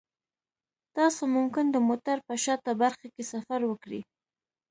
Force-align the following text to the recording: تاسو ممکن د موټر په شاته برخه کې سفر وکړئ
تاسو 0.97 1.21
ممکن 1.35 1.65
د 1.71 1.77
موټر 1.87 2.17
په 2.27 2.33
شاته 2.43 2.71
برخه 2.81 3.05
کې 3.13 3.23
سفر 3.31 3.59
وکړئ 3.65 4.01